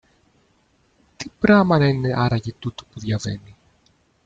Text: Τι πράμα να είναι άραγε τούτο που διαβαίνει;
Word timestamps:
Τι 1.17 1.29
πράμα 1.39 1.77
να 1.77 1.87
είναι 1.87 2.13
άραγε 2.19 2.53
τούτο 2.59 2.83
που 2.85 2.99
διαβαίνει; 2.99 3.55